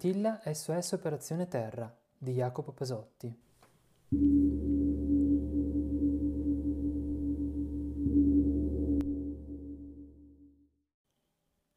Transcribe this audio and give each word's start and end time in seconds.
Domitilla 0.00 0.40
SOS 0.42 0.92
Operazione 0.92 1.46
Terra 1.46 1.94
di 2.16 2.32
Jacopo 2.32 2.72
Pesotti. 2.72 3.38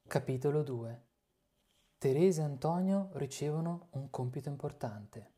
Capitolo 0.08 0.64
2 0.64 1.06
Teresa 1.98 2.44
e 2.44 2.46
Antonio 2.46 3.10
ricevono 3.16 3.88
un 3.92 4.10
compito 4.10 4.48
importante. 4.48 5.33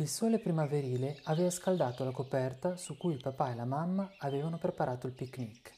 Il 0.00 0.06
sole 0.06 0.38
primaverile 0.38 1.18
aveva 1.24 1.50
scaldato 1.50 2.04
la 2.04 2.12
coperta 2.12 2.76
su 2.76 2.96
cui 2.96 3.14
il 3.14 3.20
papà 3.20 3.50
e 3.50 3.56
la 3.56 3.64
mamma 3.64 4.14
avevano 4.18 4.56
preparato 4.56 5.08
il 5.08 5.12
picnic. 5.12 5.74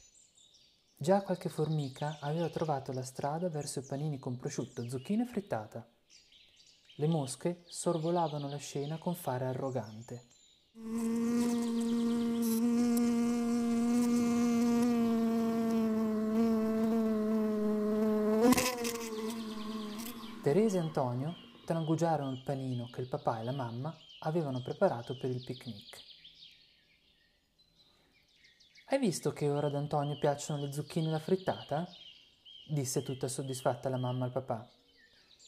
Già 0.94 1.22
qualche 1.22 1.48
formica 1.48 2.18
aveva 2.20 2.50
trovato 2.50 2.92
la 2.92 3.02
strada 3.02 3.48
verso 3.48 3.78
i 3.78 3.82
panini 3.82 4.18
con 4.18 4.36
prosciutto, 4.36 4.86
zucchine 4.86 5.24
frittata. 5.24 5.88
Le 6.96 7.06
mosche 7.06 7.62
sorvolavano 7.64 8.46
la 8.46 8.58
scena 8.58 8.98
con 8.98 9.14
fare 9.14 9.46
arrogante. 9.46 10.26
Teresa 20.42 20.76
e 20.76 20.80
Antonio 20.80 21.34
trangugiarono 21.64 22.32
il 22.32 22.42
panino 22.42 22.90
che 22.92 23.00
il 23.00 23.08
papà 23.08 23.40
e 23.40 23.44
la 23.44 23.52
mamma 23.52 23.96
avevano 24.20 24.60
preparato 24.62 25.16
per 25.16 25.30
il 25.30 25.42
picnic. 25.44 26.08
Hai 28.86 28.98
visto 28.98 29.32
che 29.32 29.48
ora 29.48 29.68
ad 29.68 29.74
Antonio 29.74 30.18
piacciono 30.18 30.64
le 30.64 30.72
zucchine 30.72 31.08
e 31.08 31.10
la 31.10 31.18
frittata? 31.18 31.86
disse 32.66 33.02
tutta 33.02 33.28
soddisfatta 33.28 33.88
la 33.88 33.96
mamma 33.96 34.26
al 34.26 34.32
papà. 34.32 34.68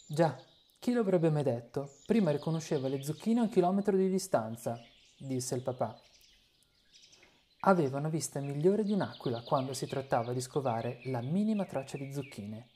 Già, 0.06 0.36
chi 0.78 0.92
lo 0.92 1.00
avrebbe 1.00 1.30
mai 1.30 1.42
detto? 1.42 1.98
Prima 2.06 2.30
riconosceva 2.30 2.88
le 2.88 3.02
zucchine 3.02 3.40
a 3.40 3.42
un 3.44 3.48
chilometro 3.48 3.96
di 3.96 4.08
distanza, 4.08 4.80
disse 5.16 5.54
il 5.54 5.62
papà. 5.62 6.00
Aveva 7.60 7.98
una 7.98 8.08
vista 8.08 8.40
migliore 8.40 8.82
di 8.82 8.92
un'aquila 8.92 9.42
quando 9.42 9.72
si 9.74 9.86
trattava 9.86 10.32
di 10.32 10.40
scovare 10.40 11.00
la 11.04 11.20
minima 11.20 11.64
traccia 11.64 11.96
di 11.96 12.12
zucchine. 12.12 12.68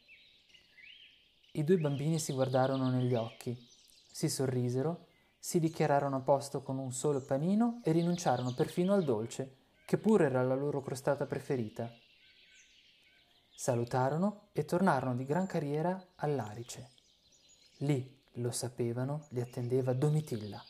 I 1.53 1.65
due 1.65 1.79
bambini 1.79 2.21
si 2.21 2.33
guardarono 2.33 2.91
negli 2.91 3.15
occhi, 3.15 3.57
si 4.11 4.29
sorrisero, 4.29 5.06
si 5.47 5.61
dichiararono 5.61 6.17
a 6.17 6.21
posto 6.23 6.61
con 6.61 6.77
un 6.77 6.91
solo 6.91 7.21
panino 7.21 7.81
e 7.85 7.93
rinunciarono 7.93 8.53
perfino 8.53 8.95
al 8.95 9.05
dolce 9.05 9.59
che 9.87 9.97
pure 9.97 10.25
era 10.25 10.43
la 10.43 10.57
loro 10.57 10.83
crostata 10.83 11.25
preferita. 11.25 11.89
Salutarono 13.55 14.49
e 14.51 14.65
tornarono 14.65 15.15
di 15.15 15.25
gran 15.25 15.47
carriera 15.47 16.05
all'Arice. 16.17 16.91
Lì, 17.77 18.25
lo 18.39 18.51
sapevano, 18.51 19.29
li 19.31 19.41
attendeva 19.41 19.93
Domitilla, 19.93 20.61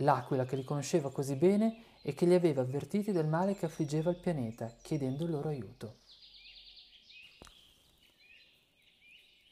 l'aquila 0.00 0.44
che 0.44 0.56
li 0.56 0.64
conosceva 0.64 1.10
così 1.10 1.36
bene 1.36 1.84
e 2.02 2.12
che 2.12 2.26
li 2.26 2.34
aveva 2.34 2.60
avvertiti 2.60 3.10
del 3.10 3.26
male 3.26 3.56
che 3.56 3.64
affliggeva 3.64 4.10
il 4.10 4.20
pianeta, 4.20 4.76
chiedendo 4.82 5.24
il 5.24 5.30
loro 5.30 5.48
aiuto. 5.48 6.00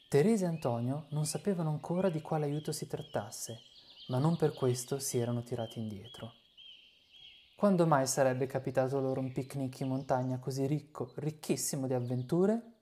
Teresa 0.07 0.45
e 0.45 0.49
Antonio 0.49 1.07
non 1.09 1.25
sapevano 1.25 1.71
ancora 1.71 2.09
di 2.09 2.21
quale 2.21 2.45
aiuto 2.45 2.71
si 2.71 2.85
trattasse, 2.85 3.73
ma 4.07 4.17
non 4.19 4.35
per 4.35 4.53
questo 4.53 4.99
si 4.99 5.17
erano 5.17 5.43
tirati 5.43 5.79
indietro. 5.79 6.33
Quando 7.55 7.87
mai 7.87 8.05
sarebbe 8.05 8.45
capitato 8.45 8.99
loro 8.99 9.19
un 9.19 9.31
picnic 9.31 9.79
in 9.79 9.87
montagna 9.87 10.39
così 10.39 10.65
ricco, 10.67 11.13
ricchissimo 11.15 11.87
di 11.87 11.93
avventure? 11.93 12.73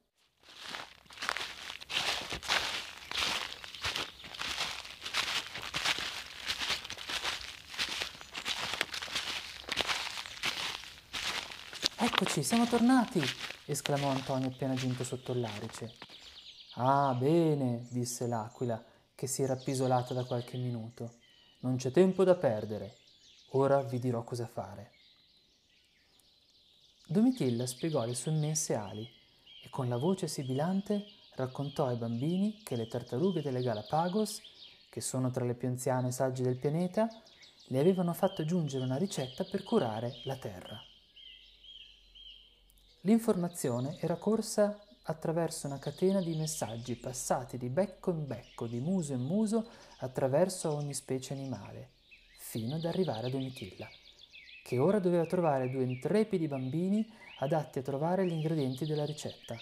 Eccoci, 11.97 12.43
siamo 12.43 12.65
tornati! 12.65 13.21
esclamò 13.65 14.09
Antonio 14.09 14.49
appena 14.49 14.73
giunto 14.73 15.03
sotto 15.03 15.33
l'arice. 15.33 15.93
Ah, 16.75 17.15
bene, 17.17 17.87
disse 17.91 18.27
l'aquila, 18.27 18.83
che 19.23 19.29
si 19.29 19.41
era 19.41 19.53
appisolata 19.53 20.13
da 20.13 20.25
qualche 20.25 20.57
minuto. 20.57 21.13
Non 21.59 21.77
c'è 21.77 21.91
tempo 21.91 22.25
da 22.25 22.35
perdere. 22.35 22.97
Ora 23.51 23.81
vi 23.81 23.97
dirò 23.97 24.21
cosa 24.25 24.45
fare. 24.45 24.91
Domitilla 27.07 27.65
spiegò 27.65 28.03
le 28.03 28.15
sue 28.15 28.33
immense 28.33 28.75
ali 28.75 29.09
e 29.63 29.69
con 29.69 29.87
la 29.87 29.95
voce 29.95 30.27
sibilante 30.27 31.05
raccontò 31.35 31.85
ai 31.85 31.95
bambini 31.95 32.63
che 32.65 32.75
le 32.75 32.87
tartarughe 32.87 33.41
delle 33.41 33.61
Galapagos, 33.61 34.41
che 34.89 34.99
sono 34.99 35.31
tra 35.31 35.45
le 35.45 35.53
più 35.53 35.69
anziane 35.69 36.11
sagge 36.11 36.43
del 36.43 36.57
pianeta, 36.57 37.07
le 37.67 37.79
avevano 37.79 38.11
fatto 38.11 38.41
aggiungere 38.41 38.83
una 38.83 38.97
ricetta 38.97 39.45
per 39.45 39.63
curare 39.63 40.19
la 40.25 40.35
terra. 40.35 40.77
L'informazione 43.03 43.97
era 44.01 44.17
corsa 44.17 44.82
attraverso 45.03 45.67
una 45.67 45.79
catena 45.79 46.21
di 46.21 46.35
messaggi 46.35 46.95
passati 46.95 47.57
di 47.57 47.69
becco 47.69 48.11
in 48.11 48.25
becco, 48.27 48.67
di 48.67 48.79
muso 48.79 49.13
in 49.13 49.21
muso, 49.21 49.67
attraverso 49.99 50.71
ogni 50.71 50.93
specie 50.93 51.33
animale 51.33 51.91
fino 52.37 52.75
ad 52.75 52.85
arrivare 52.85 53.27
a 53.27 53.29
Domitilla, 53.29 53.87
che 54.63 54.77
ora 54.77 54.99
doveva 54.99 55.25
trovare 55.25 55.69
due 55.69 55.83
intrepidi 55.83 56.47
bambini 56.47 57.11
adatti 57.39 57.79
a 57.79 57.81
trovare 57.81 58.25
gli 58.25 58.31
ingredienti 58.31 58.85
della 58.85 59.05
ricetta. 59.05 59.57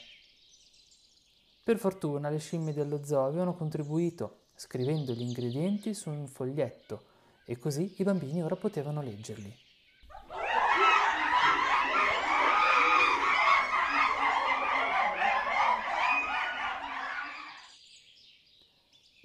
Per 1.63 1.78
fortuna 1.78 2.30
le 2.30 2.40
scimmie 2.40 2.74
dello 2.74 3.03
zoo 3.06 3.25
avevano 3.25 3.56
contribuito, 3.56 4.47
scrivendo 4.56 5.13
gli 5.13 5.22
ingredienti 5.22 5.94
su 5.94 6.09
un 6.09 6.28
foglietto, 6.28 7.06
e 7.46 7.57
così 7.57 7.96
i 7.97 8.03
bambini 8.03 8.44
ora 8.44 8.56
potevano 8.56 9.01
leggerli. 9.01 9.56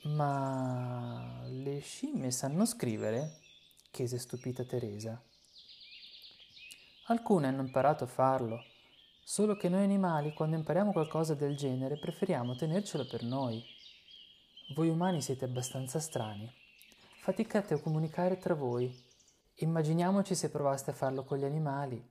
Ma 0.03 1.43
scimmie 2.26 2.31
sanno 2.31 2.64
scrivere? 2.64 3.41
chiese 3.91 4.19
stupita 4.19 4.64
Teresa. 4.64 5.20
Alcune 7.06 7.47
hanno 7.47 7.62
imparato 7.62 8.04
a 8.04 8.09
farlo, 8.09 8.62
solo 9.22 9.56
che 9.56 9.69
noi 9.69 9.84
animali, 9.84 10.32
quando 10.32 10.56
impariamo 10.56 10.92
qualcosa 10.92 11.34
del 11.34 11.56
genere, 11.56 11.98
preferiamo 11.98 12.56
tenercelo 12.56 13.06
per 13.06 13.22
noi. 13.22 13.64
Voi 14.75 14.88
umani 14.88 15.22
siete 15.22 15.44
abbastanza 15.44 16.00
strani. 16.00 16.53
Faticate 17.20 17.75
a 17.75 17.81
comunicare 17.81 18.38
tra 18.38 18.54
voi. 18.54 19.04
Immaginiamoci 19.56 20.34
se 20.34 20.50
provaste 20.50 20.91
a 20.91 20.94
farlo 20.94 21.25
con 21.25 21.38
gli 21.38 21.44
animali. 21.44 22.04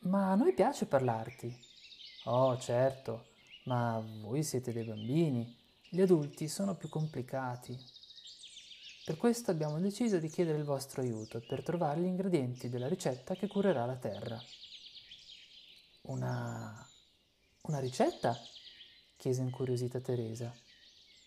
Ma 0.00 0.32
a 0.32 0.34
noi 0.34 0.54
piace 0.54 0.86
parlarti. 0.86 1.54
Oh, 2.24 2.58
certo, 2.58 3.26
ma 3.64 4.02
voi 4.22 4.42
siete 4.42 4.72
dei 4.72 4.84
bambini. 4.84 5.56
Gli 5.88 6.00
adulti 6.00 6.48
sono 6.48 6.74
più 6.74 6.88
complicati. 6.88 7.91
Per 9.04 9.16
questo 9.16 9.50
abbiamo 9.50 9.80
deciso 9.80 10.18
di 10.18 10.28
chiedere 10.28 10.58
il 10.58 10.64
vostro 10.64 11.02
aiuto 11.02 11.40
per 11.40 11.64
trovare 11.64 12.00
gli 12.00 12.06
ingredienti 12.06 12.68
della 12.68 12.86
ricetta 12.86 13.34
che 13.34 13.48
curerà 13.48 13.84
la 13.84 13.96
terra. 13.96 14.40
Una... 16.02 16.88
una 17.62 17.80
ricetta? 17.80 18.38
chiese 19.16 19.42
incuriosita 19.42 19.98
Teresa. 19.98 20.54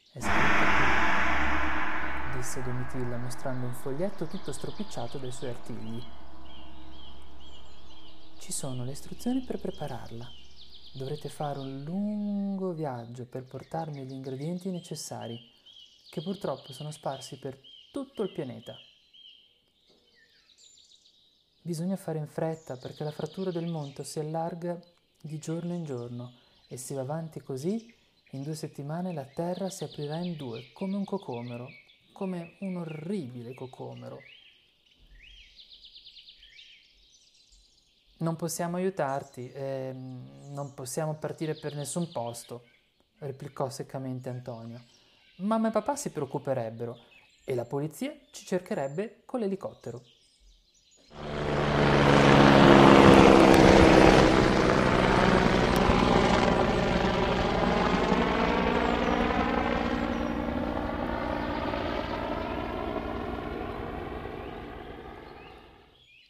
È 0.09 0.19
scritta 0.21 0.63
qui, 2.31 2.37
disse 2.37 2.63
Domitilla 2.63 3.17
mostrando 3.17 3.65
un 3.65 3.73
foglietto 3.73 4.25
tutto 4.27 4.53
stropicciato 4.53 5.17
dai 5.17 5.33
suoi 5.33 5.49
artigli. 5.49 6.01
Ci 8.39 8.53
sono 8.53 8.85
le 8.85 8.91
istruzioni 8.91 9.41
per 9.41 9.59
prepararla. 9.59 10.31
Dovrete 10.93 11.27
fare 11.27 11.59
un 11.59 11.83
lungo 11.83 12.71
viaggio 12.71 13.25
per 13.25 13.43
portarmi 13.43 14.05
gli 14.05 14.13
ingredienti 14.13 14.69
necessari 14.71 15.54
che 16.15 16.21
purtroppo 16.21 16.71
sono 16.71 16.91
sparsi 16.91 17.37
per 17.37 17.59
tutto 17.91 18.23
il 18.23 18.31
pianeta. 18.31 18.73
Bisogna 21.61 21.97
fare 21.97 22.19
in 22.19 22.27
fretta 22.27 22.77
perché 22.77 23.03
la 23.03 23.11
frattura 23.11 23.51
del 23.51 23.67
monte 23.67 24.05
si 24.05 24.19
allarga 24.19 24.79
di 25.19 25.37
giorno 25.39 25.73
in 25.73 25.83
giorno 25.83 26.31
e 26.69 26.77
se 26.77 26.95
va 26.95 27.01
avanti 27.01 27.41
così, 27.41 27.93
in 28.29 28.43
due 28.43 28.55
settimane 28.55 29.11
la 29.11 29.25
terra 29.25 29.69
si 29.69 29.83
aprirà 29.83 30.15
in 30.15 30.37
due 30.37 30.71
come 30.71 30.95
un 30.95 31.03
cocomero, 31.03 31.67
come 32.13 32.55
un 32.59 32.77
orribile 32.77 33.53
cocomero. 33.53 34.21
Non 38.19 38.37
possiamo 38.37 38.77
aiutarti, 38.77 39.51
eh, 39.51 39.91
non 39.93 40.73
possiamo 40.73 41.15
partire 41.15 41.55
per 41.55 41.75
nessun 41.75 42.09
posto, 42.09 42.69
replicò 43.17 43.69
seccamente 43.69 44.29
Antonio. 44.29 44.95
Mamma 45.37 45.67
e 45.67 45.71
papà 45.71 45.97
si 45.97 46.11
preoccuperebbero 46.11 46.97
e 47.43 47.55
la 47.55 47.65
polizia 47.65 48.15
ci 48.31 48.45
cercherebbe 48.45 49.23
con 49.25 49.41
l'elicottero. 49.41 50.01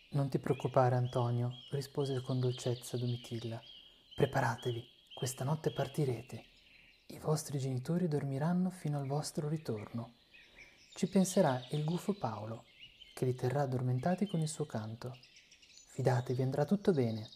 Non 0.09 0.29
ti 0.29 0.39
preoccupare, 0.39 0.95
Antonio, 0.95 1.51
rispose 1.69 2.21
con 2.21 2.39
dolcezza 2.39 2.97
Domitilla. 2.97 3.61
Preparatevi, 4.15 4.83
questa 5.13 5.43
notte 5.43 5.71
partirete. 5.71 6.54
I 7.07 7.19
vostri 7.19 7.59
genitori 7.59 8.07
dormiranno 8.07 8.71
fino 8.71 8.97
al 8.97 9.05
vostro 9.05 9.47
ritorno. 9.47 10.15
Ci 10.95 11.07
penserà 11.07 11.63
il 11.71 11.83
gufo 11.83 12.13
Paolo, 12.13 12.65
che 13.13 13.25
li 13.25 13.35
terrà 13.35 13.61
addormentati 13.61 14.25
con 14.25 14.39
il 14.39 14.47
suo 14.47 14.65
canto. 14.65 15.15
Fidatevi, 15.91 16.41
andrà 16.41 16.65
tutto 16.65 16.91
bene. 16.93 17.29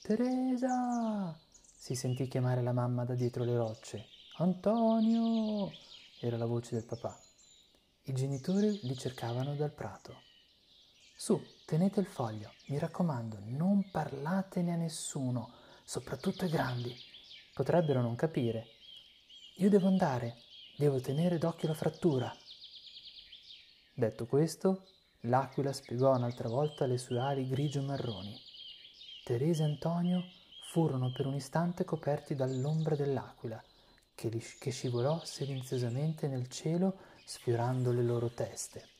Teresa! 0.00 1.36
si 1.74 1.94
sentì 1.96 2.28
chiamare 2.28 2.62
la 2.62 2.72
mamma 2.72 3.04
da 3.04 3.14
dietro 3.14 3.42
le 3.42 3.56
rocce. 3.56 4.06
Antonio! 4.36 5.72
era 6.20 6.36
la 6.36 6.46
voce 6.46 6.76
del 6.76 6.84
papà. 6.84 7.18
I 8.04 8.12
genitori 8.12 8.78
li 8.82 8.96
cercavano 8.96 9.56
dal 9.56 9.72
prato. 9.72 10.22
Su, 11.16 11.44
tenete 11.66 11.98
il 11.98 12.06
foglio, 12.06 12.52
mi 12.68 12.78
raccomando, 12.78 13.38
non 13.42 13.90
parlatene 13.90 14.72
a 14.72 14.76
nessuno, 14.76 15.52
soprattutto 15.82 16.44
ai 16.44 16.50
grandi. 16.50 16.94
Potrebbero 17.58 18.00
non 18.00 18.14
capire. 18.14 18.68
Io 19.56 19.68
devo 19.68 19.88
andare, 19.88 20.36
devo 20.76 21.00
tenere 21.00 21.38
d'occhio 21.38 21.66
la 21.66 21.74
frattura. 21.74 22.32
Detto 23.92 24.26
questo, 24.26 24.84
l'aquila 25.22 25.72
spiegò 25.72 26.14
un'altra 26.14 26.48
volta 26.48 26.86
le 26.86 26.98
sue 26.98 27.18
ali 27.18 27.48
grigio-marroni. 27.48 28.40
Teresa 29.24 29.64
e 29.64 29.70
Antonio 29.70 30.22
furono 30.70 31.10
per 31.10 31.26
un 31.26 31.34
istante 31.34 31.84
coperti 31.84 32.36
dall'ombra 32.36 32.94
dell'aquila, 32.94 33.60
che, 34.14 34.70
scivolò 34.70 35.20
silenziosamente 35.24 36.28
nel 36.28 36.46
cielo 36.46 36.96
sfiorando 37.24 37.90
le 37.90 38.04
loro 38.04 38.28
teste. 38.28 38.97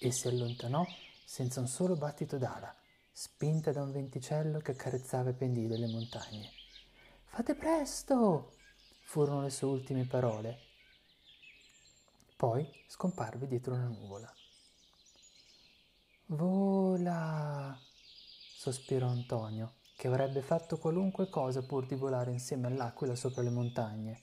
E 0.00 0.10
si 0.10 0.28
allontanò 0.28 0.84
senza 1.24 1.60
un 1.60 1.68
solo 1.68 1.94
battito 1.94 2.38
d'ala, 2.38 2.74
spinta 3.12 3.70
da 3.70 3.82
un 3.82 3.92
venticello 3.92 4.58
che 4.60 4.72
accarezzava 4.72 5.30
i 5.30 5.34
pendii 5.34 5.68
delle 5.68 5.86
montagne. 5.86 6.50
Fate 7.26 7.54
presto! 7.54 8.54
furono 9.02 9.42
le 9.42 9.50
sue 9.50 9.68
ultime 9.68 10.06
parole. 10.06 10.58
Poi 12.36 12.66
scomparve 12.86 13.46
dietro 13.46 13.74
una 13.74 13.88
nuvola. 13.88 14.32
Vola! 16.26 17.78
sospirò 18.56 19.08
Antonio, 19.08 19.74
che 19.96 20.08
avrebbe 20.08 20.40
fatto 20.40 20.78
qualunque 20.78 21.28
cosa 21.28 21.62
pur 21.62 21.86
di 21.86 21.94
volare 21.94 22.30
insieme 22.30 22.68
all'aquila 22.68 23.14
sopra 23.14 23.42
le 23.42 23.50
montagne. 23.50 24.22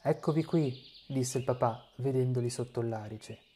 Eccovi 0.00 0.44
qui, 0.44 0.80
disse 1.08 1.38
il 1.38 1.44
papà, 1.44 1.90
vedendoli 1.96 2.50
sotto 2.50 2.82
l'arice. 2.82 3.53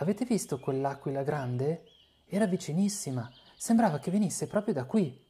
Avete 0.00 0.24
visto 0.24 0.58
quell'aquila 0.58 1.22
grande? 1.22 1.84
Era 2.26 2.46
vicinissima, 2.46 3.30
sembrava 3.54 3.98
che 3.98 4.10
venisse 4.10 4.46
proprio 4.46 4.72
da 4.72 4.84
qui. 4.84 5.28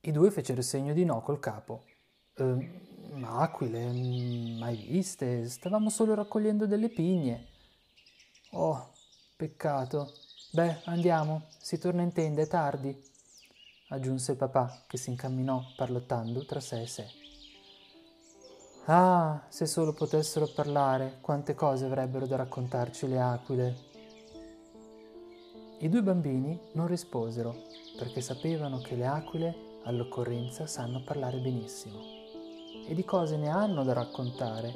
I 0.00 0.10
due 0.10 0.32
fecero 0.32 0.62
segno 0.62 0.94
di 0.94 1.04
no 1.04 1.22
col 1.22 1.38
capo. 1.38 1.84
Eh, 2.34 2.80
aquile, 3.22 3.92
mai 3.92 4.84
viste, 4.84 5.48
stavamo 5.48 5.90
solo 5.90 6.14
raccogliendo 6.14 6.66
delle 6.66 6.88
pigne. 6.88 7.46
Oh, 8.50 8.94
peccato. 9.36 10.12
Beh, 10.50 10.80
andiamo, 10.86 11.50
si 11.58 11.78
torna 11.78 12.02
in 12.02 12.12
tenda, 12.12 12.42
è 12.42 12.48
tardi, 12.48 13.00
aggiunse 13.90 14.32
il 14.32 14.38
papà, 14.38 14.86
che 14.88 14.96
si 14.96 15.10
incamminò 15.10 15.62
parlottando 15.76 16.44
tra 16.46 16.58
sé 16.58 16.82
e 16.82 16.86
sé. 16.88 17.06
Ah, 18.86 19.44
se 19.46 19.66
solo 19.66 19.92
potessero 19.92 20.48
parlare, 20.52 21.18
quante 21.20 21.54
cose 21.54 21.84
avrebbero 21.84 22.26
da 22.26 22.34
raccontarci 22.34 23.06
le 23.06 23.20
aquile. 23.20 23.76
I 25.78 25.88
due 25.88 26.02
bambini 26.02 26.58
non 26.72 26.88
risposero 26.88 27.54
perché 27.96 28.20
sapevano 28.20 28.78
che 28.78 28.96
le 28.96 29.06
aquile 29.06 29.54
all'occorrenza 29.84 30.66
sanno 30.66 31.00
parlare 31.04 31.38
benissimo 31.38 32.00
e 32.88 32.92
di 32.92 33.04
cose 33.04 33.36
ne 33.36 33.50
hanno 33.50 33.84
da 33.84 33.92
raccontare, 33.92 34.74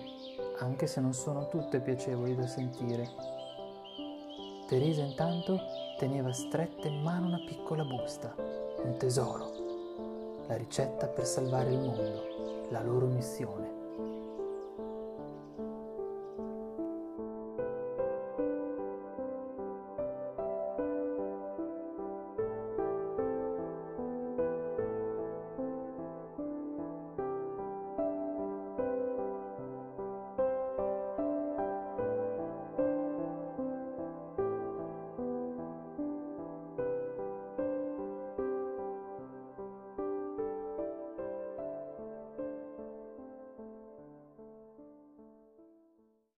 anche 0.61 0.87
se 0.87 1.00
non 1.00 1.12
sono 1.12 1.49
tutte 1.49 1.81
piacevoli 1.81 2.37
da 2.37 2.47
sentire. 2.47 3.11
Teresa 4.69 5.02
intanto 5.02 5.59
teneva 5.99 6.32
stretta 6.32 6.87
in 6.87 7.02
mano 7.02 7.26
una 7.26 7.43
piccola 7.44 7.82
busta, 7.82 8.32
un 8.37 8.94
tesoro, 8.99 10.44
la 10.47 10.56
ricetta 10.56 11.09
per 11.09 11.26
salvare 11.26 11.73
il 11.73 11.79
mondo, 11.81 12.69
la 12.70 12.82
loro 12.82 13.06
missione. 13.06 13.75